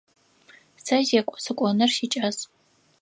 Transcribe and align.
Сэ 0.83 0.95
зекӏо 1.07 1.35
сыкӏоныр 1.43 1.91
сикӏас. 1.95 2.37